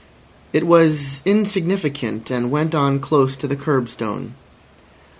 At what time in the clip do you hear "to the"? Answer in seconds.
3.35-3.55